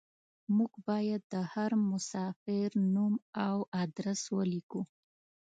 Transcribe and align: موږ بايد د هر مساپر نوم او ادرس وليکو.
موږ 0.55 0.73
بايد 0.87 1.21
د 1.33 1.35
هر 1.53 1.71
مساپر 1.89 2.69
نوم 2.93 3.13
او 3.45 3.57
ادرس 3.83 4.21
وليکو. 4.35 4.81